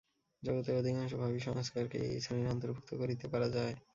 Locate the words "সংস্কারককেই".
1.39-2.05